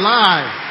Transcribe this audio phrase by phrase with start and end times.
[0.00, 0.70] Live.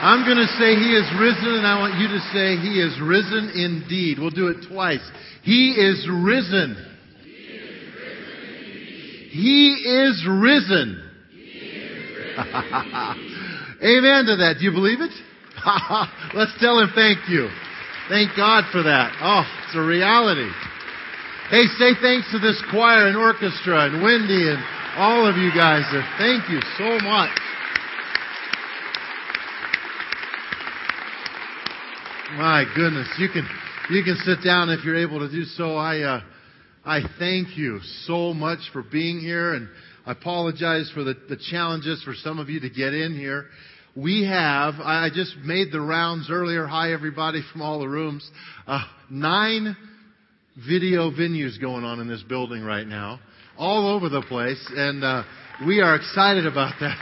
[0.00, 2.98] I'm going to say He is risen, and I want you to say He is
[3.02, 4.18] risen indeed.
[4.18, 5.04] We'll do it twice.
[5.42, 6.74] He is risen.
[9.30, 11.04] He is risen.
[13.84, 14.56] Amen to that.
[14.58, 15.12] Do you believe it?
[16.34, 17.50] Let's tell Him thank you.
[18.08, 19.12] Thank God for that.
[19.20, 20.48] Oh, it's a reality.
[21.50, 24.58] Hey, say thanks to this choir and orchestra and Wendy and
[25.00, 25.82] all of you guys.
[25.90, 26.06] there.
[26.18, 27.30] Thank you so much.
[32.36, 33.48] My goodness, you can
[33.88, 35.74] you can sit down if you're able to do so.
[35.74, 36.20] I uh,
[36.84, 39.70] I thank you so much for being here, and
[40.04, 43.46] I apologize for the, the challenges for some of you to get in here.
[43.96, 46.66] We have I just made the rounds earlier.
[46.66, 48.30] Hi everybody from all the rooms.
[48.66, 49.74] Uh, nine
[50.68, 53.18] video venues going on in this building right now,
[53.60, 55.22] all over the place, and uh,
[55.66, 56.98] we are excited about that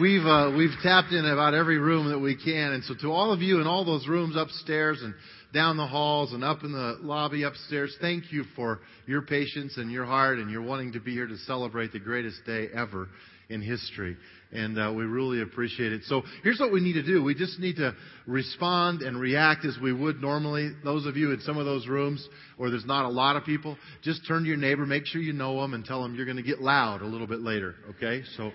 [0.00, 3.32] we've uh, we've tapped in about every room that we can, and so to all
[3.32, 5.14] of you in all those rooms upstairs and
[5.52, 9.90] down the halls and up in the lobby upstairs, thank you for your patience and
[9.90, 13.08] your heart and your wanting to be here to celebrate the greatest day ever
[13.50, 14.16] in history.
[14.52, 16.02] And uh, we really appreciate it.
[16.04, 17.22] So here's what we need to do.
[17.24, 17.94] We just need to
[18.26, 20.72] respond and react as we would normally.
[20.84, 22.28] Those of you in some of those rooms
[22.58, 25.32] where there's not a lot of people, just turn to your neighbor, make sure you
[25.32, 27.74] know them, and tell them you're going to get loud a little bit later.
[27.96, 28.22] Okay?
[28.36, 28.52] So.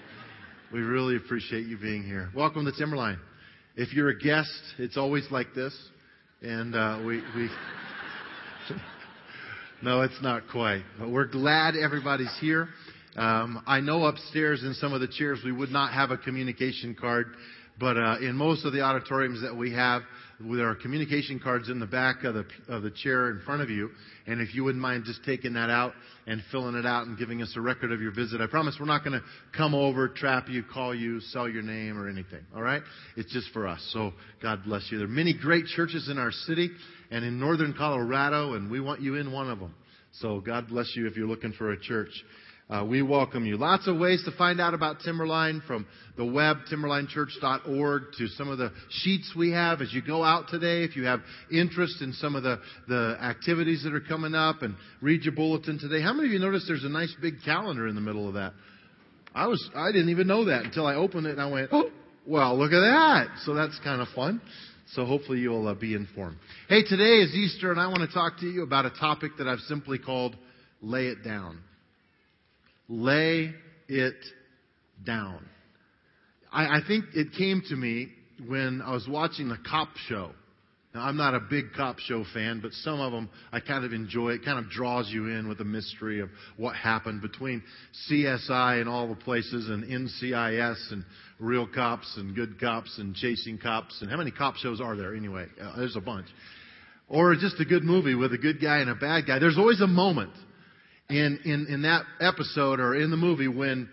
[0.69, 2.29] We really appreciate you being here.
[2.35, 3.19] Welcome to Timberline.
[3.77, 5.73] If you're a guest, it's always like this,
[6.41, 7.49] and uh, we we.
[9.81, 10.83] no, it's not quite.
[10.99, 12.67] But we're glad everybody's here.
[13.17, 16.95] Um, I know upstairs in some of the chairs we would not have a communication
[16.99, 17.35] card,
[17.79, 20.03] but uh, in most of the auditoriums that we have,
[20.39, 23.71] there are communication cards in the back of the of the chair in front of
[23.71, 23.89] you.
[24.27, 25.93] And if you wouldn't mind just taking that out
[26.27, 28.85] and filling it out and giving us a record of your visit, I promise we're
[28.85, 32.45] not going to come over, trap you, call you, sell your name or anything.
[32.55, 32.83] All right?
[33.15, 33.79] It's just for us.
[33.93, 34.99] So God bless you.
[34.99, 36.69] There are many great churches in our city
[37.09, 39.73] and in northern Colorado, and we want you in one of them.
[40.13, 42.11] So God bless you if you're looking for a church.
[42.69, 43.55] Uh, we welcome you.
[43.55, 48.57] Lots of ways to find out about Timberline from the web, timberlinechurch.org, to some of
[48.57, 50.83] the sheets we have as you go out today.
[50.83, 54.75] If you have interest in some of the, the activities that are coming up and
[55.01, 56.01] read your bulletin today.
[56.01, 58.51] How many of you noticed there's a nice big calendar in the middle of that?
[59.33, 61.89] I was, I didn't even know that until I opened it and I went, oh,
[62.25, 63.27] well, look at that.
[63.45, 64.41] So that's kind of fun.
[64.87, 66.35] So hopefully you'll uh, be informed.
[66.67, 69.47] Hey, today is Easter and I want to talk to you about a topic that
[69.47, 70.35] I've simply called
[70.81, 71.59] lay it down.
[72.89, 73.53] Lay
[73.87, 74.15] it
[75.05, 75.45] down.
[76.51, 78.09] I, I think it came to me
[78.47, 80.31] when I was watching the cop show.
[80.93, 83.93] Now, I'm not a big cop show fan, but some of them I kind of
[83.93, 84.29] enjoy.
[84.29, 87.61] It kind of draws you in with the mystery of what happened between
[88.09, 91.03] CSI and all the places and NCIS and
[91.39, 94.01] real cops and good cops and chasing cops.
[94.01, 95.45] And how many cop shows are there anyway?
[95.61, 96.27] Uh, there's a bunch.
[97.09, 99.39] Or just a good movie with a good guy and a bad guy.
[99.39, 100.31] There's always a moment
[101.09, 103.89] in, in, in that episode or in the movie when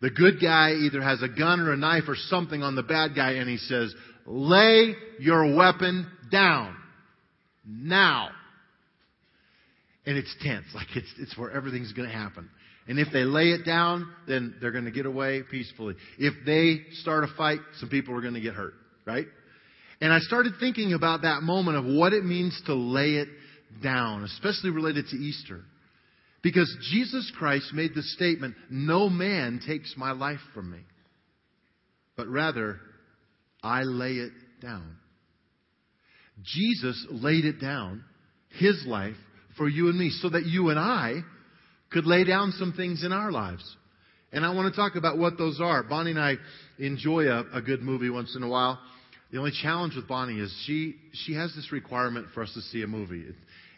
[0.00, 3.14] the good guy either has a gun or a knife or something on the bad
[3.14, 3.94] guy and he says,
[4.26, 6.76] lay your weapon down.
[7.64, 8.30] Now.
[10.06, 10.66] And it's tense.
[10.74, 12.48] Like it's, it's where everything's going to happen.
[12.88, 15.94] And if they lay it down, then they're going to get away peacefully.
[16.18, 18.72] If they start a fight, some people are going to get hurt,
[19.06, 19.26] right?
[20.00, 23.28] And I started thinking about that moment of what it means to lay it
[23.82, 25.60] down, especially related to Easter.
[26.42, 30.78] Because Jesus Christ made the statement, No man takes my life from me,
[32.16, 32.78] but rather,
[33.62, 34.96] I lay it down.
[36.42, 38.04] Jesus laid it down,
[38.50, 39.16] his life,
[39.56, 41.22] for you and me, so that you and I
[41.90, 43.76] could lay down some things in our lives.
[44.32, 45.82] And I want to talk about what those are.
[45.82, 46.34] Bonnie and I
[46.78, 48.78] enjoy a, a good movie once in a while.
[49.32, 52.82] The only challenge with Bonnie is she she has this requirement for us to see
[52.82, 53.26] a movie,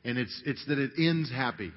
[0.04, 1.72] and it's it's that it ends happy.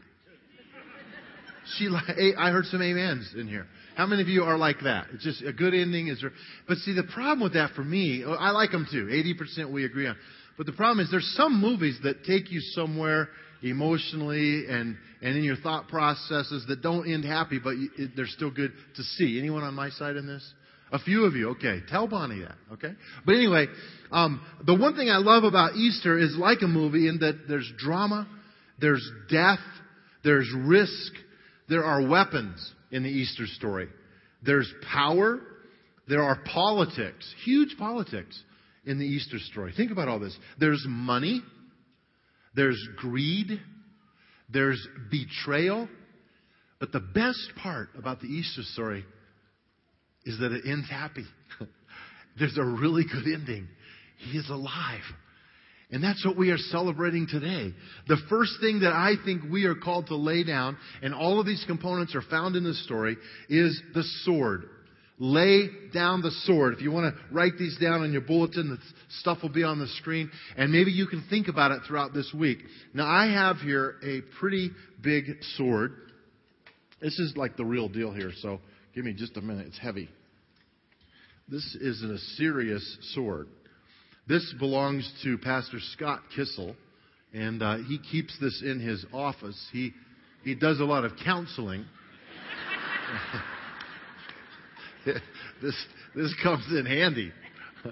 [1.77, 1.89] She,
[2.37, 3.65] I heard some amens in here.
[3.95, 5.07] How many of you are like that?
[5.13, 6.23] It's just a good ending is,
[6.67, 9.05] but see the problem with that for me, I like them too.
[9.05, 10.15] 80% we agree on.
[10.57, 13.29] But the problem is there's some movies that take you somewhere
[13.61, 18.27] emotionally and, and in your thought processes that don't end happy, but you, it, they're
[18.27, 19.39] still good to see.
[19.39, 20.43] Anyone on my side in this?
[20.91, 21.79] A few of you, okay.
[21.89, 22.93] Tell Bonnie that, okay?
[23.25, 23.65] But anyway,
[24.11, 27.71] um, the one thing I love about Easter is like a movie in that there's
[27.79, 28.27] drama,
[28.79, 29.59] there's death,
[30.23, 31.13] there's risk,
[31.69, 33.87] there are weapons in the Easter story.
[34.41, 35.39] There's power.
[36.07, 38.41] There are politics, huge politics
[38.85, 39.73] in the Easter story.
[39.75, 40.37] Think about all this.
[40.59, 41.41] There's money.
[42.55, 43.59] There's greed.
[44.49, 45.87] There's betrayal.
[46.79, 49.05] But the best part about the Easter story
[50.25, 51.25] is that it ends happy.
[52.37, 53.67] There's a really good ending.
[54.17, 55.01] He is alive.
[55.93, 57.71] And that's what we are celebrating today.
[58.07, 61.45] The first thing that I think we are called to lay down, and all of
[61.45, 63.15] these components are found in this story,
[63.47, 64.63] is the sword.
[65.19, 66.73] Lay down the sword.
[66.73, 68.79] If you want to write these down on your bulletin, the
[69.19, 72.33] stuff will be on the screen, and maybe you can think about it throughout this
[72.33, 72.57] week.
[72.95, 75.25] Now, I have here a pretty big
[75.57, 75.93] sword.
[77.01, 78.59] This is like the real deal here, so
[78.95, 79.67] give me just a minute.
[79.67, 80.09] It's heavy.
[81.47, 83.47] This is a serious sword.
[84.27, 86.75] This belongs to Pastor Scott Kissel,
[87.33, 89.61] and uh, he keeps this in his office.
[89.73, 89.93] He
[90.43, 91.85] he does a lot of counseling.
[95.61, 95.75] this
[96.15, 97.31] this comes in handy.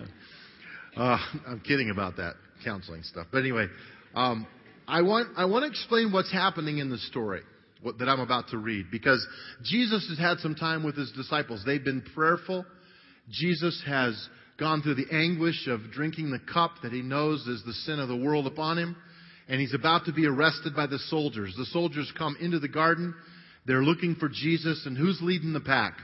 [0.93, 1.17] Uh,
[1.47, 2.35] I'm kidding about that
[2.65, 3.65] counseling stuff, but anyway,
[4.13, 4.45] um,
[4.89, 7.43] I want I want to explain what's happening in the story
[7.81, 9.25] what, that I'm about to read because
[9.63, 11.63] Jesus has had some time with his disciples.
[11.65, 12.65] They've been prayerful.
[13.29, 14.27] Jesus has
[14.61, 18.07] gone through the anguish of drinking the cup that he knows is the sin of
[18.07, 18.95] the world upon him,
[19.49, 21.55] and he's about to be arrested by the soldiers.
[21.57, 23.15] The soldiers come into the garden.
[23.65, 25.95] They're looking for Jesus, and who's leading the pack?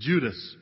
[0.00, 0.56] Judas.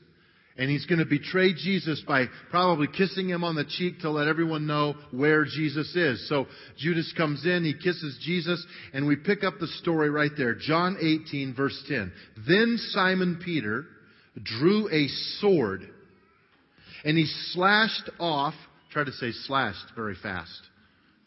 [0.58, 4.26] And he's going to betray Jesus by probably kissing him on the cheek to let
[4.26, 6.28] everyone know where Jesus is.
[6.28, 6.46] So
[6.76, 10.56] Judas comes in, he kisses Jesus, and we pick up the story right there.
[10.56, 12.12] John 18 verse 10.
[12.48, 13.84] Then Simon Peter
[14.42, 15.06] drew a
[15.38, 15.88] sword
[17.04, 18.54] and he slashed off,
[18.92, 20.60] try to say slashed very fast.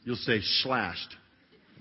[0.04, 1.16] You'll say slashed.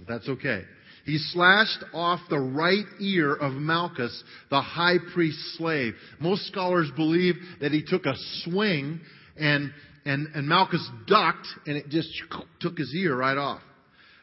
[0.08, 0.62] That's okay.
[1.06, 5.94] He slashed off the right ear of Malchus, the high priest's slave.
[6.20, 9.00] Most scholars believe that he took a swing
[9.38, 9.72] and,
[10.04, 12.08] and, and Malchus ducked and it just
[12.60, 13.62] took his ear right off.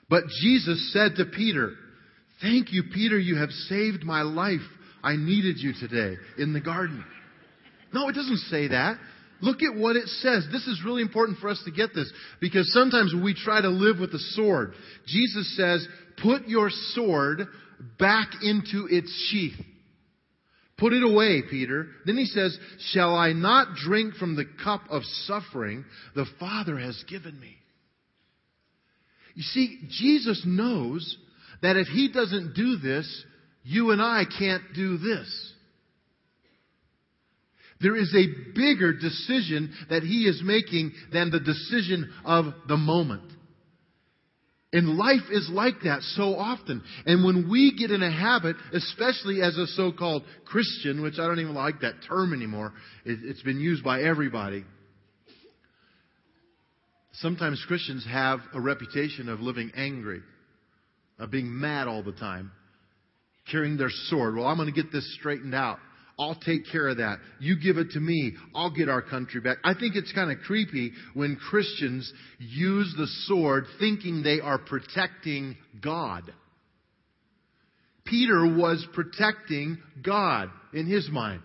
[0.09, 1.71] But Jesus said to Peter,
[2.41, 4.59] Thank you, Peter, you have saved my life.
[5.01, 7.03] I needed you today in the garden.
[7.93, 8.97] No, it doesn't say that.
[9.43, 10.47] Look at what it says.
[10.53, 12.09] This is really important for us to get this
[12.39, 14.71] because sometimes we try to live with a sword.
[15.05, 15.85] Jesus says,
[16.21, 17.45] put your sword
[17.99, 19.59] back into its sheath.
[20.77, 21.87] Put it away, Peter.
[22.05, 22.57] Then he says,
[22.93, 25.83] Shall I not drink from the cup of suffering
[26.15, 27.57] the Father has given me?
[29.35, 31.17] You see, Jesus knows
[31.61, 33.25] that if he doesn't do this,
[33.63, 35.52] you and I can't do this.
[37.83, 43.29] There is a bigger decision that he is making than the decision of the moment.
[44.71, 46.81] And life is like that so often.
[47.05, 51.39] And when we get in a habit, especially as a so-called Christian, which I don't
[51.39, 52.73] even like that term anymore,
[53.05, 54.63] it, has been used by everybody.
[57.15, 60.21] Sometimes Christians have a reputation of living angry,
[61.19, 62.51] of being mad all the time,
[63.51, 64.35] carrying their sword.
[64.35, 65.77] Well, I'm going to get this straightened out.
[66.19, 67.17] I'll take care of that.
[67.39, 68.33] You give it to me.
[68.53, 69.57] I'll get our country back.
[69.63, 75.57] I think it's kind of creepy when Christians use the sword thinking they are protecting
[75.81, 76.31] God.
[78.05, 81.41] Peter was protecting God in his mind.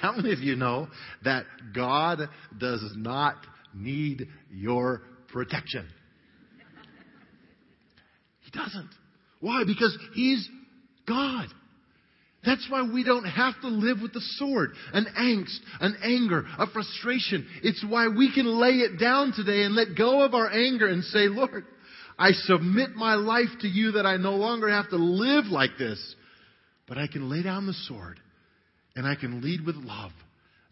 [0.00, 0.88] How, many of you know
[1.24, 1.44] that
[1.74, 2.20] God
[2.58, 3.36] does not
[3.74, 5.02] need your
[5.32, 5.88] protection?
[8.40, 8.90] He doesn't.
[9.40, 9.64] Why?
[9.66, 10.46] Because He's
[11.06, 11.48] God.
[12.44, 16.66] That's why we don't have to live with the sword, an angst, an anger, a
[16.68, 17.46] frustration.
[17.62, 21.04] It's why we can lay it down today and let go of our anger and
[21.04, 21.64] say, Lord,
[22.18, 26.14] I submit my life to you that I no longer have to live like this,
[26.88, 28.18] but I can lay down the sword
[28.96, 30.12] and I can lead with love.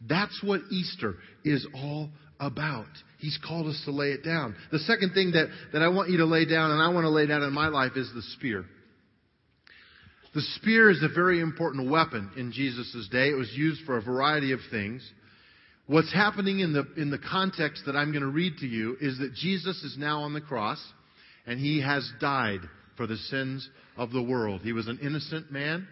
[0.07, 2.09] That's what Easter is all
[2.41, 2.87] about.
[3.19, 4.57] He's called us to lay it down.
[4.71, 7.11] The second thing that, that I want you to lay down and I want to
[7.11, 8.65] lay down in my life is the spear.
[10.35, 13.31] The spear is a very important weapon in Jesus' day.
[13.31, 15.09] It was used for a variety of things.
[15.87, 19.19] What's happening in the, in the context that I'm going to read to you is
[19.19, 20.83] that Jesus is now on the cross
[21.47, 22.61] and he has died
[22.99, 24.61] for the sins of the world.
[24.61, 25.89] He was an innocent man,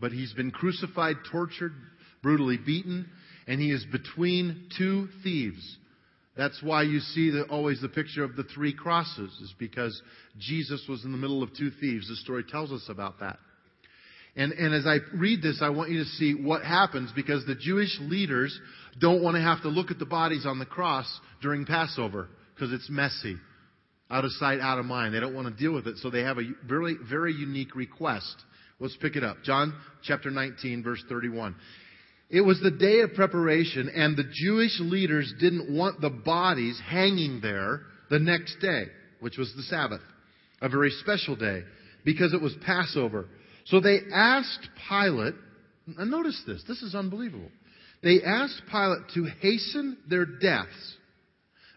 [0.00, 1.74] but he's been crucified, tortured,
[2.22, 3.10] brutally beaten,
[3.46, 5.76] and he is between two thieves.
[6.34, 10.00] That's why you see the, always the picture of the three crosses, is because
[10.38, 12.08] Jesus was in the middle of two thieves.
[12.08, 13.38] The story tells us about that.
[14.36, 17.56] And, and as I read this, I want you to see what happens because the
[17.56, 18.58] Jewish leaders
[19.00, 21.06] don't want to have to look at the bodies on the cross
[21.42, 23.36] during Passover because it's messy.
[24.12, 25.14] Out of sight, out of mind.
[25.14, 25.98] They don't want to deal with it.
[25.98, 28.34] So they have a very, very unique request.
[28.80, 29.36] Let's pick it up.
[29.44, 31.54] John chapter 19, verse 31.
[32.30, 37.40] It was the day of preparation, and the Jewish leaders didn't want the bodies hanging
[37.40, 38.84] there the next day,
[39.18, 40.00] which was the Sabbath,
[40.60, 41.62] a very special day,
[42.04, 43.26] because it was Passover.
[43.66, 45.34] So they asked Pilate,
[45.98, 46.62] and notice this.
[46.66, 47.50] This is unbelievable.
[48.02, 50.96] They asked Pilate to hasten their deaths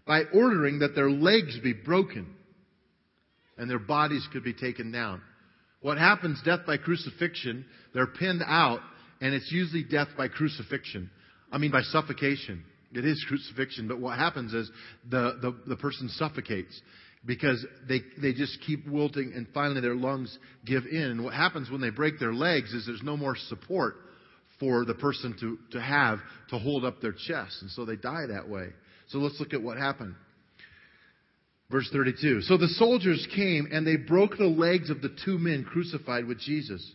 [0.05, 2.35] by ordering that their legs be broken
[3.57, 5.21] and their bodies could be taken down.
[5.81, 8.79] What happens, death by crucifixion, they're pinned out,
[9.21, 11.09] and it's usually death by crucifixion.
[11.51, 12.63] I mean, by suffocation.
[12.93, 14.71] It is crucifixion, but what happens is
[15.09, 16.79] the, the, the person suffocates
[17.25, 21.03] because they, they just keep wilting and finally their lungs give in.
[21.03, 23.95] And what happens when they break their legs is there's no more support
[24.59, 27.57] for the person to, to have to hold up their chest.
[27.61, 28.67] And so they die that way.
[29.07, 30.15] So let's look at what happened.
[31.71, 32.41] Verse 32.
[32.41, 36.39] So the soldiers came and they broke the legs of the two men crucified with
[36.39, 36.85] Jesus.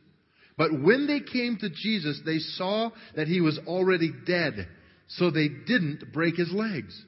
[0.56, 4.68] But when they came to Jesus, they saw that he was already dead.
[5.08, 7.00] So they didn't break his legs.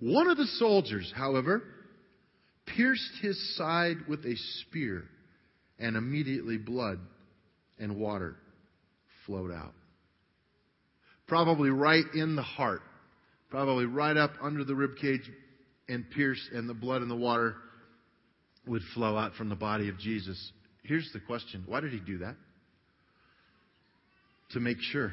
[0.00, 1.62] One of the soldiers, however,
[2.76, 5.04] pierced his side with a spear,
[5.78, 6.98] and immediately blood
[7.78, 8.36] and water
[9.26, 9.74] flowed out.
[11.26, 12.80] Probably right in the heart,
[13.50, 15.30] probably right up under the rib cage
[15.88, 17.56] and pierced, and the blood and the water
[18.66, 20.52] would flow out from the body of Jesus.
[20.82, 22.36] Here's the question why did he do that?
[24.52, 25.12] To make sure.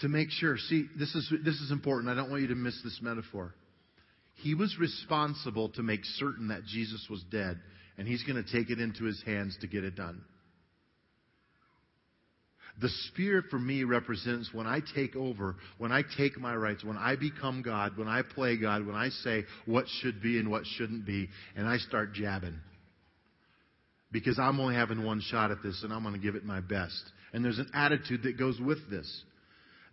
[0.00, 0.56] To make sure.
[0.56, 2.10] See, this is, this is important.
[2.10, 3.54] I don't want you to miss this metaphor.
[4.34, 7.60] He was responsible to make certain that Jesus was dead,
[7.98, 10.22] and he's going to take it into his hands to get it done.
[12.80, 16.96] The Spirit for me represents when I take over, when I take my rights, when
[16.96, 20.64] I become God, when I play God, when I say what should be and what
[20.64, 22.58] shouldn't be, and I start jabbing.
[24.10, 26.60] Because I'm only having one shot at this and I'm going to give it my
[26.60, 27.02] best.
[27.32, 29.22] And there's an attitude that goes with this.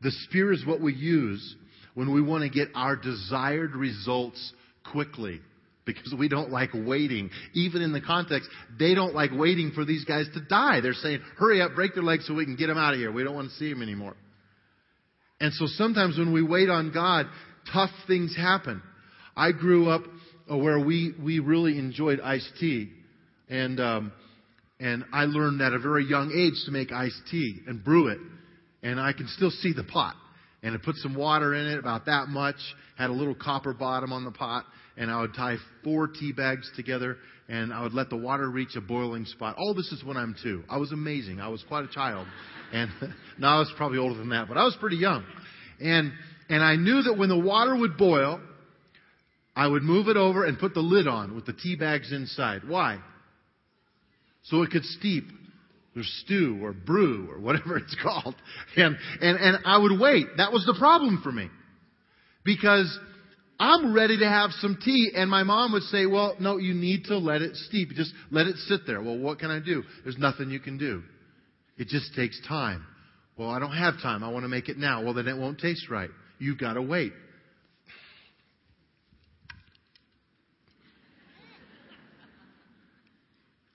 [0.02, 1.56] The Spirit is what we use
[2.00, 4.54] when we want to get our desired results
[4.90, 5.42] quickly
[5.84, 7.30] because we don't like waiting.
[7.54, 8.48] Even in the context,
[8.80, 10.80] they don't like waiting for these guys to die.
[10.80, 13.12] They're saying, hurry up, break their legs so we can get them out of here.
[13.12, 14.16] We don't want to see them anymore.
[15.42, 17.26] And so sometimes when we wait on God,
[17.74, 18.82] tough things happen.
[19.36, 20.04] I grew up
[20.50, 22.94] uh, where we, we really enjoyed iced tea.
[23.50, 24.14] And, um,
[24.80, 28.20] and I learned at a very young age to make iced tea and brew it.
[28.84, 30.16] And I can still see the pot.
[30.62, 32.58] And I put some water in it, about that much,
[32.98, 34.66] had a little copper bottom on the pot,
[34.98, 37.18] and I would tie four tea bags together
[37.50, 39.56] and I would let the water reach a boiling spot.
[39.58, 40.64] All this is when I'm two.
[40.70, 41.42] I was amazing.
[41.42, 42.28] I was quite a child.
[42.72, 42.92] And
[43.40, 45.26] now I was probably older than that, but I was pretty young.
[45.82, 46.12] And,
[46.48, 48.40] and I knew that when the water would boil,
[49.56, 52.62] I would move it over and put the lid on with the tea bags inside.
[52.68, 53.00] Why?
[54.44, 55.26] So it could steep
[55.96, 58.36] or stew or brew or whatever it's called.
[58.76, 60.28] And, and, and I would wait.
[60.38, 61.50] That was the problem for me.
[62.44, 62.98] Because
[63.60, 65.12] I'm ready to have some tea.
[65.14, 67.90] And my mom would say, well, no, you need to let it steep.
[67.90, 69.02] Just let it sit there.
[69.02, 69.84] Well, what can I do?
[70.04, 71.04] There's nothing you can do.
[71.78, 72.86] It just takes time.
[73.38, 74.24] Well, I don't have time.
[74.24, 75.04] I want to make it now.
[75.04, 76.10] Well, then it won't taste right.
[76.40, 77.14] You've got to wait.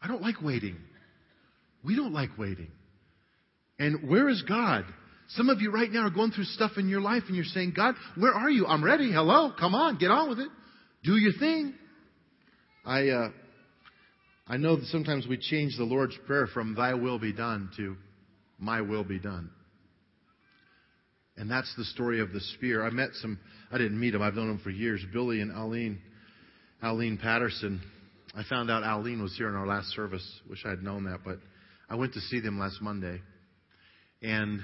[0.02, 0.76] I don't like waiting.
[1.84, 2.70] We don't like waiting.
[3.78, 4.84] And where is God?
[5.28, 7.72] Some of you right now are going through stuff in your life and you're saying,
[7.76, 8.66] God, where are you?
[8.66, 9.10] I'm ready.
[9.12, 9.52] Hello.
[9.58, 9.98] Come on.
[9.98, 10.48] Get on with it.
[11.02, 11.74] Do your thing.
[12.84, 13.30] I, uh,
[14.46, 17.96] I know that sometimes we change the Lord's Prayer from thy will be done to
[18.58, 19.50] my will be done.
[21.36, 22.86] And that's the story of the spear.
[22.86, 23.38] I met some,
[23.72, 26.00] I didn't meet them, I've known them for years, Billy and Aline,
[26.82, 27.80] Aline Patterson.
[28.36, 30.24] I found out Aline was here in our last service.
[30.48, 31.38] Wish I had known that, but
[31.88, 33.20] I went to see them last Monday.
[34.22, 34.60] And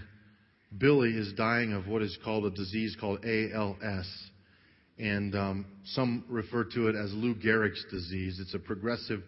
[0.76, 4.30] Billy is dying of what is called a disease called ALS.
[4.98, 8.38] And um, some refer to it as Lou Gehrig's disease.
[8.40, 9.22] It's a progressive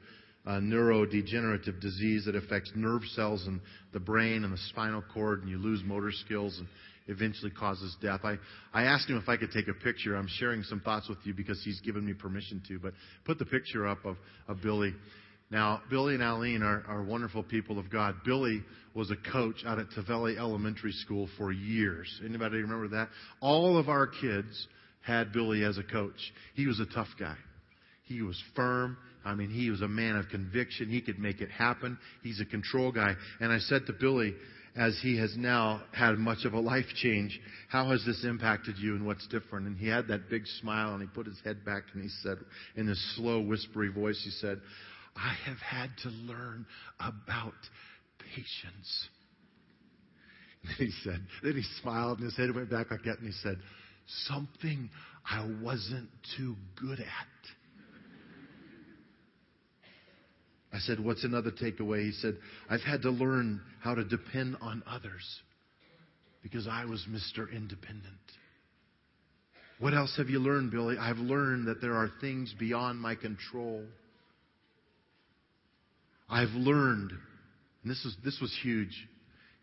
[0.46, 3.60] uh, neurodegenerative disease that affects nerve cells in
[3.92, 6.66] the brain and the spinal cord, and you lose motor skills and
[7.08, 8.20] eventually causes death.
[8.24, 8.38] I,
[8.72, 10.16] I asked him if I could take a picture.
[10.16, 12.92] I'm sharing some thoughts with you because he's given me permission to, but
[13.24, 14.16] put the picture up of,
[14.48, 14.94] of Billy.
[15.52, 18.16] Now, Billy and Aline are, are wonderful people of God.
[18.24, 18.62] Billy
[18.94, 22.08] was a coach out at Tavelli Elementary School for years.
[22.24, 23.10] Anybody remember that?
[23.42, 24.66] All of our kids
[25.02, 26.32] had Billy as a coach.
[26.54, 27.36] He was a tough guy.
[28.04, 28.96] He was firm.
[29.26, 30.88] I mean, he was a man of conviction.
[30.88, 31.98] He could make it happen.
[32.22, 33.14] He's a control guy.
[33.38, 34.34] And I said to Billy,
[34.74, 38.94] as he has now had much of a life change, how has this impacted you
[38.94, 39.66] and what's different?
[39.66, 42.38] And he had that big smile and he put his head back and he said,
[42.74, 44.58] in his slow, whispery voice, he said,
[45.16, 46.66] I have had to learn
[46.98, 47.54] about
[48.34, 49.08] patience.
[50.62, 53.26] And then he said, then he smiled and his head went back like that and
[53.26, 53.58] he said,
[54.26, 54.90] something
[55.28, 57.06] I wasn't too good at.
[60.72, 62.06] I said, What's another takeaway?
[62.06, 62.38] He said,
[62.70, 65.40] I've had to learn how to depend on others
[66.42, 67.52] because I was Mr.
[67.52, 68.06] Independent.
[69.78, 70.96] What else have you learned, Billy?
[70.96, 73.84] I've learned that there are things beyond my control.
[76.28, 77.10] I've learned,
[77.82, 79.08] and this was, this was huge.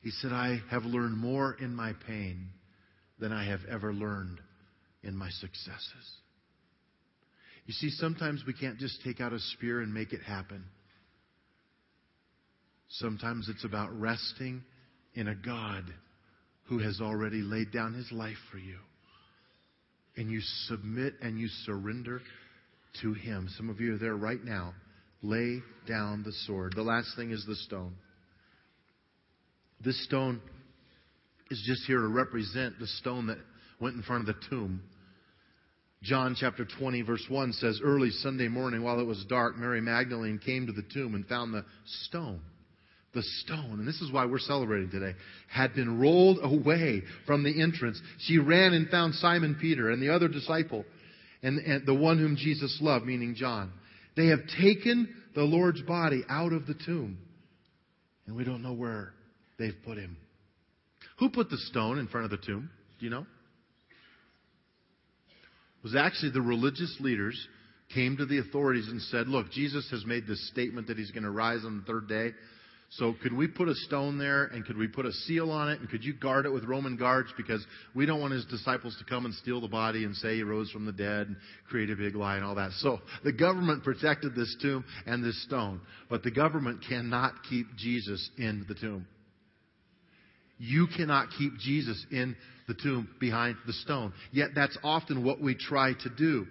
[0.01, 2.49] He said, I have learned more in my pain
[3.19, 4.39] than I have ever learned
[5.03, 6.15] in my successes.
[7.65, 10.63] You see, sometimes we can't just take out a spear and make it happen.
[12.89, 14.63] Sometimes it's about resting
[15.13, 15.83] in a God
[16.63, 18.77] who has already laid down his life for you.
[20.17, 22.21] And you submit and you surrender
[23.01, 23.47] to him.
[23.57, 24.73] Some of you are there right now.
[25.21, 26.73] Lay down the sword.
[26.75, 27.93] The last thing is the stone.
[29.83, 30.41] This stone
[31.49, 33.37] is just here to represent the stone that
[33.79, 34.81] went in front of the tomb.
[36.01, 40.39] John chapter 20, verse 1 says, Early Sunday morning, while it was dark, Mary Magdalene
[40.43, 42.39] came to the tomb and found the stone.
[43.13, 45.15] The stone, and this is why we're celebrating today,
[45.49, 47.99] had been rolled away from the entrance.
[48.19, 50.85] She ran and found Simon Peter and the other disciple,
[51.41, 53.73] and, and the one whom Jesus loved, meaning John.
[54.15, 57.17] They have taken the Lord's body out of the tomb,
[58.27, 59.13] and we don't know where
[59.57, 60.17] they've put him.
[61.19, 62.69] Who put the stone in front of the tomb?
[62.99, 63.25] Do you know?
[65.79, 67.47] It was actually the religious leaders
[67.93, 71.23] came to the authorities and said, Look, Jesus has made this statement that he's going
[71.23, 72.31] to rise on the third day.
[72.93, 75.79] So could we put a stone there and could we put a seal on it
[75.79, 79.05] and could you guard it with Roman guards because we don't want his disciples to
[79.05, 81.35] come and steal the body and say he rose from the dead and
[81.69, 82.71] create a big lie and all that.
[82.79, 88.27] So the government protected this tomb and this stone, but the government cannot keep Jesus
[88.39, 89.05] in the tomb.
[90.57, 92.35] You cannot keep Jesus in
[92.67, 94.13] the tomb behind the stone.
[94.31, 96.47] Yet that's often what we try to do.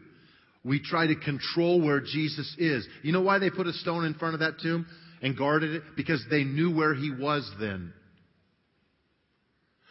[0.65, 2.87] We try to control where Jesus is.
[3.03, 4.87] You know why they put a stone in front of that tomb
[5.23, 5.83] and guarded it?
[5.97, 7.93] Because they knew where he was then.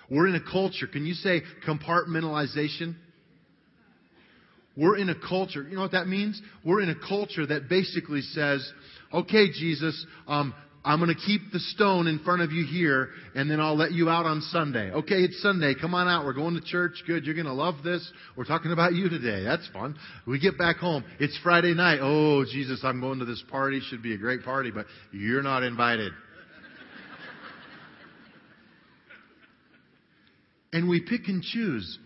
[0.09, 2.95] We're in a culture, can you say compartmentalization?
[4.77, 6.41] We're in a culture, you know what that means?
[6.63, 8.71] We're in a culture that basically says,
[9.11, 10.53] okay, Jesus, um,
[10.87, 13.91] I'm going to keep the stone in front of you here, and then I'll let
[13.91, 14.89] you out on Sunday.
[14.89, 15.75] Okay, it's Sunday.
[15.75, 16.23] Come on out.
[16.23, 17.03] We're going to church.
[17.05, 17.25] Good.
[17.25, 18.09] You're going to love this.
[18.37, 19.43] We're talking about you today.
[19.43, 19.97] That's fun.
[20.25, 21.03] We get back home.
[21.19, 21.99] It's Friday night.
[22.01, 23.81] Oh, Jesus, I'm going to this party.
[23.89, 26.13] Should be a great party, but you're not invited.
[30.71, 31.99] and we pick and choose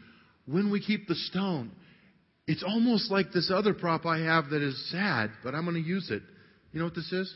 [0.48, 1.70] when we keep the stone.
[2.48, 5.88] It's almost like this other prop I have that is sad, but I'm going to
[5.88, 6.24] use it.
[6.74, 7.32] You know what this is?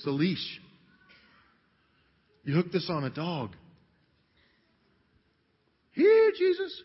[0.00, 0.60] It's a leash.
[2.44, 3.50] You hook this on a dog.
[5.92, 6.82] Here, Jesus.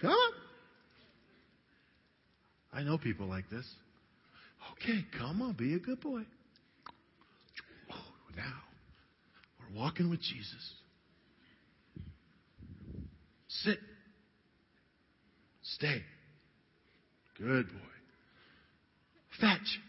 [0.00, 0.32] Come on.
[2.72, 3.66] I know people like this.
[4.72, 6.22] Okay, come on, be a good boy.
[7.92, 8.54] Oh, now,
[9.60, 10.72] we're walking with Jesus.
[13.48, 13.78] Sit.
[15.60, 16.00] Stay.
[17.36, 17.78] Good boy.
[19.38, 19.80] Fetch.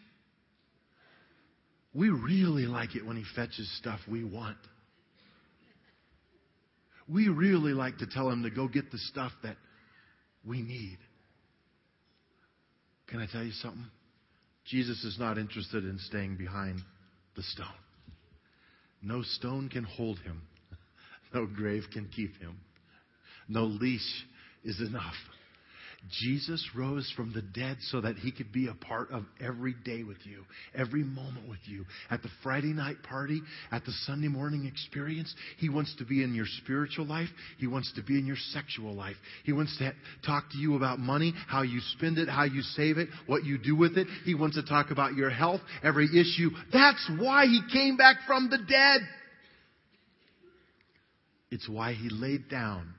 [1.94, 4.58] We really like it when he fetches stuff we want.
[7.08, 9.58] We really like to tell him to go get the stuff that
[10.46, 11.00] we need.
[13.08, 13.88] Can I tell you something?
[14.66, 16.80] Jesus is not interested in staying behind
[17.36, 17.66] the stone.
[19.02, 20.42] No stone can hold him.
[21.32, 22.60] No grave can keep him.
[23.48, 24.26] No leash
[24.64, 25.14] is enough.
[26.08, 30.04] Jesus rose from the dead so that he could be a part of every day
[30.04, 31.86] with you, every moment with you.
[32.10, 36.34] At the Friday night party, at the Sunday morning experience, he wants to be in
[36.34, 37.28] your spiritual life.
[37.58, 39.18] He wants to be in your sexual life.
[39.44, 39.94] He wants to
[40.26, 43.58] talk to you about money, how you spend it, how you save it, what you
[43.58, 44.08] do with it.
[44.24, 46.50] He wants to talk about your health, every issue.
[46.72, 49.02] That's why he came back from the dead.
[51.52, 52.94] It's why he laid down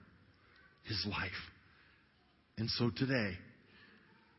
[0.84, 1.30] his life.
[2.60, 3.38] And so today,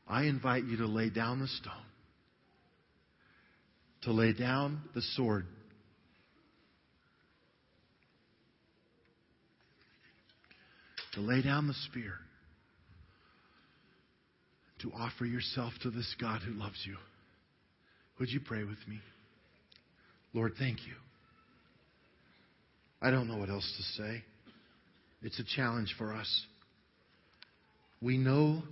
[0.07, 1.73] I invite you to lay down the stone,
[4.03, 5.47] to lay down the sword.
[11.13, 12.13] To lay down the spear,
[14.83, 16.97] to offer yourself to this God who loves you.
[18.19, 18.99] Would you pray with me?
[20.31, 20.93] Lord, thank you.
[23.01, 24.23] I don't know what else to say.
[25.23, 26.45] It's a challenge for us
[28.01, 28.63] we know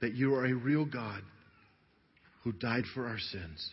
[0.00, 1.22] that you are a real God
[2.44, 3.70] who died for our sins.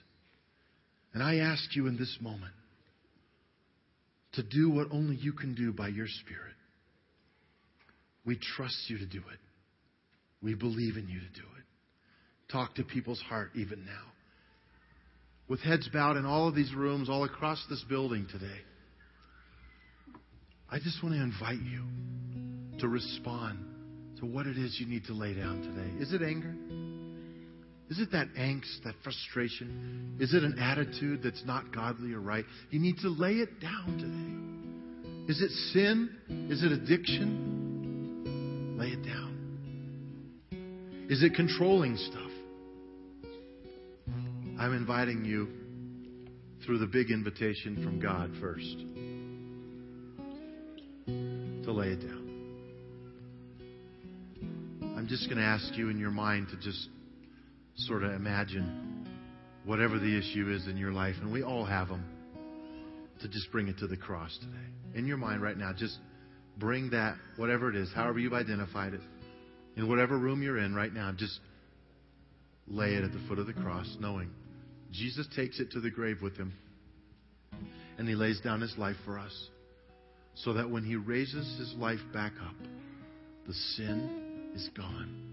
[1.13, 2.53] And I ask you in this moment
[4.33, 6.55] to do what only you can do by your Spirit.
[8.25, 9.39] We trust you to do it.
[10.41, 12.51] We believe in you to do it.
[12.51, 14.11] Talk to people's heart even now.
[15.47, 18.61] with heads bowed in all of these rooms, all across this building today,
[20.69, 21.83] I just want to invite you
[22.79, 23.72] to respond
[24.23, 25.91] to what it is you need to lay down today.
[26.01, 26.55] Is it anger?
[27.89, 30.15] Is it that angst, that frustration?
[30.17, 32.45] Is it an attitude that's not godly or right?
[32.69, 35.27] You need to lay it down today.
[35.29, 36.09] Is it sin?
[36.49, 38.77] Is it addiction?
[38.79, 39.33] Lay it down.
[41.09, 42.31] Is it controlling stuff?
[44.57, 45.49] I'm inviting you
[46.65, 48.77] through the big invitation from God first
[51.65, 52.22] to lay it down.
[55.03, 56.87] I'm just going to ask you in your mind to just
[57.75, 59.05] sort of imagine
[59.65, 62.05] whatever the issue is in your life, and we all have them,
[63.19, 64.65] to just bring it to the cross today.
[64.95, 65.97] In your mind right now, just
[66.57, 69.01] bring that, whatever it is, however you've identified it,
[69.75, 71.37] in whatever room you're in right now, just
[72.65, 74.29] lay it at the foot of the cross, knowing
[74.93, 76.53] Jesus takes it to the grave with him,
[77.97, 79.49] and he lays down his life for us,
[80.33, 82.55] so that when he raises his life back up,
[83.45, 84.22] the sin
[84.53, 85.31] is gone.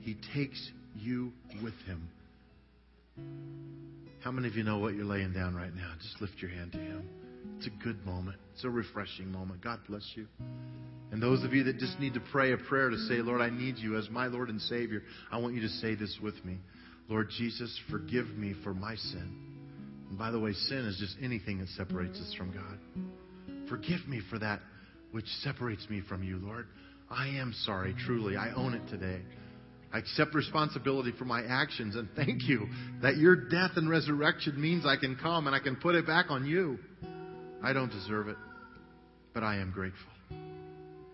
[0.00, 2.08] He takes you with him.
[4.20, 5.92] How many of you know what you're laying down right now?
[6.02, 7.08] Just lift your hand to him.
[7.56, 8.36] It's a good moment.
[8.54, 9.62] It's a refreshing moment.
[9.62, 10.26] God bless you.
[11.10, 13.50] And those of you that just need to pray a prayer to say, Lord, I
[13.50, 15.02] need you as my Lord and Savior,
[15.32, 16.58] I want you to say this with me.
[17.08, 19.34] Lord Jesus, forgive me for my sin.
[20.10, 23.68] And by the way, sin is just anything that separates us from God.
[23.68, 24.60] Forgive me for that
[25.12, 26.66] which separates me from you, Lord.
[27.10, 28.36] I am sorry, truly.
[28.36, 29.22] I own it today.
[29.92, 32.68] I accept responsibility for my actions and thank you
[33.00, 36.26] that your death and resurrection means I can come and I can put it back
[36.28, 36.78] on you.
[37.62, 38.36] I don't deserve it,
[39.32, 40.12] but I am grateful.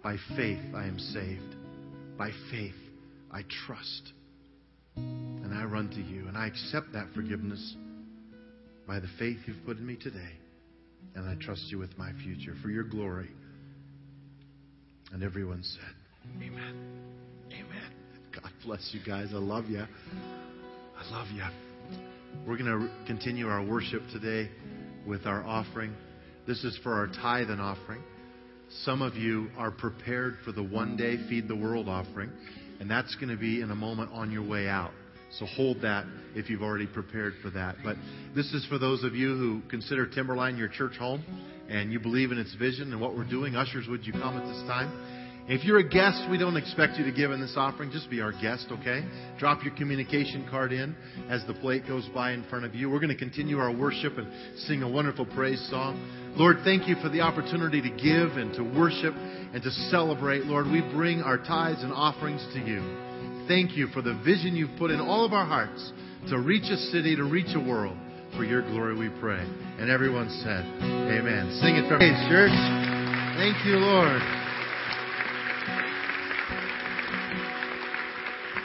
[0.02, 1.54] By faith, I am saved.
[2.18, 2.74] By faith,
[3.30, 4.12] I trust.
[4.96, 7.76] And I run to you and I accept that forgiveness
[8.86, 10.32] by the faith you've put in me today.
[11.14, 13.30] And I trust you with my future for your glory.
[15.14, 16.74] And everyone said, Amen.
[17.46, 17.90] Amen.
[18.34, 19.28] God bless you guys.
[19.32, 19.78] I love you.
[20.98, 21.44] I love you.
[22.44, 24.50] We're going to continue our worship today
[25.06, 25.94] with our offering.
[26.48, 28.02] This is for our tithe and offering.
[28.82, 32.32] Some of you are prepared for the one day Feed the World offering,
[32.80, 34.90] and that's going to be in a moment on your way out.
[35.38, 37.76] So hold that if you've already prepared for that.
[37.82, 37.96] But
[38.34, 41.24] this is for those of you who consider Timberline your church home
[41.68, 43.56] and you believe in its vision and what we're doing.
[43.56, 45.22] Ushers, would you come at this time?
[45.46, 47.90] If you're a guest, we don't expect you to give in this offering.
[47.90, 49.04] Just be our guest, okay?
[49.38, 50.96] Drop your communication card in
[51.28, 52.88] as the plate goes by in front of you.
[52.88, 56.32] We're going to continue our worship and sing a wonderful praise song.
[56.36, 60.44] Lord, thank you for the opportunity to give and to worship and to celebrate.
[60.44, 63.13] Lord, we bring our tithes and offerings to you.
[63.46, 65.92] Thank you for the vision you've put in all of our hearts
[66.30, 67.96] to reach a city, to reach a world.
[68.36, 69.38] For your glory we pray.
[69.78, 71.56] And everyone said, Amen.
[71.62, 72.50] Sing it from church.
[73.38, 74.20] Thank you, Lord.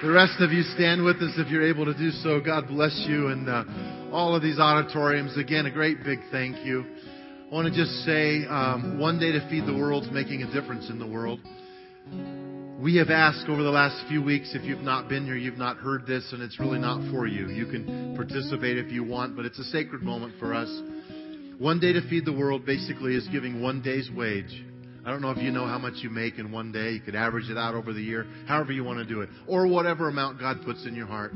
[0.02, 2.40] The rest of you stand with us if you're able to do so.
[2.40, 3.64] God bless you and uh,
[4.12, 5.38] all of these auditoriums.
[5.38, 6.86] Again, a great big thank you.
[7.52, 10.52] I want to just say, um, one day to feed the world is making a
[10.54, 11.42] difference in the world.
[12.82, 15.78] We have asked over the last few weeks if you've not been here, you've not
[15.78, 17.50] heard this, and it's really not for you.
[17.50, 20.70] You can participate if you want, but it's a sacred moment for us.
[21.58, 24.64] One day to feed the world basically is giving one day's wage
[25.06, 26.92] I don't know if you know how much you make in one day.
[26.92, 29.66] You could average it out over the year, however you want to do it, or
[29.66, 31.34] whatever amount God puts in your heart.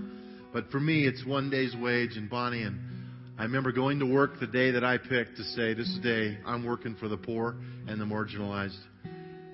[0.51, 2.15] But for me, it's one day's wage.
[2.15, 2.79] And Bonnie and
[3.39, 6.63] I remember going to work the day that I picked to say, "This day I'm
[6.63, 7.55] working for the poor
[7.87, 8.77] and the marginalized."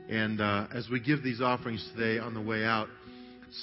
[0.09, 2.87] And uh, as we give these offerings today on the way out,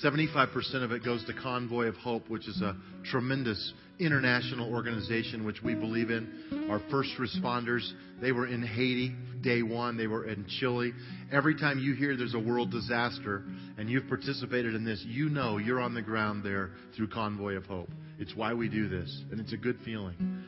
[0.05, 5.63] 75% of it goes to Convoy of Hope, which is a tremendous international organization which
[5.63, 6.69] we believe in.
[6.71, 7.89] Our first responders,
[8.21, 10.93] they were in Haiti day one, they were in Chile.
[11.33, 13.45] Every time you hear there's a world disaster
[13.79, 17.65] and you've participated in this, you know you're on the ground there through Convoy of
[17.67, 17.91] Hope.
[18.19, 20.45] It's why we do this, and it's a good feeling.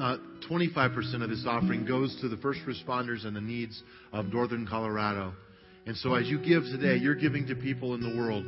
[0.00, 0.16] Uh,
[0.48, 3.82] 25% of this offering goes to the first responders and the needs
[4.14, 5.34] of northern Colorado.
[5.84, 8.44] And so as you give today, you're giving to people in the world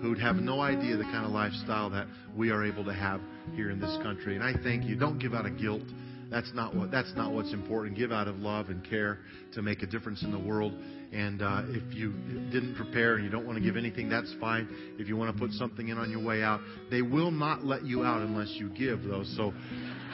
[0.00, 3.20] who'd have no idea the kind of lifestyle that we are able to have
[3.54, 4.34] here in this country.
[4.34, 4.96] And I thank you.
[4.96, 5.82] Don't give out of guilt.
[6.30, 7.96] That's not what that's not what's important.
[7.96, 9.18] Give out of love and care
[9.54, 10.72] to make a difference in the world.
[11.12, 12.12] And uh, if you
[12.50, 14.68] didn't prepare and you don't want to give anything, that's fine.
[14.98, 16.60] If you want to put something in on your way out,
[16.90, 19.22] they will not let you out unless you give, though.
[19.36, 19.52] So,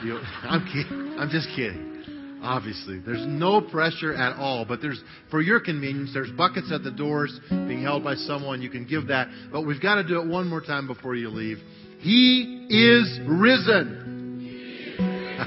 [0.03, 1.15] you know, I'm kidding.
[1.17, 2.39] I'm just kidding.
[2.43, 4.65] Obviously, there's no pressure at all.
[4.65, 8.61] But there's, for your convenience, there's buckets at the doors being held by someone.
[8.61, 9.27] You can give that.
[9.51, 11.57] But we've got to do it one more time before you leave.
[11.99, 14.10] He is risen.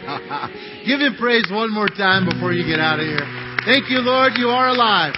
[0.87, 3.25] Give him praise one more time before you get out of here.
[3.65, 5.15] Thank you, Lord, you are alive.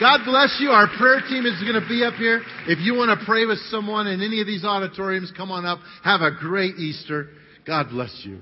[0.00, 0.70] God bless you.
[0.70, 2.42] Our prayer team is going to be up here.
[2.66, 5.78] If you want to pray with someone in any of these auditoriums, come on up.
[6.02, 7.28] Have a great Easter.
[7.66, 8.40] God bless you.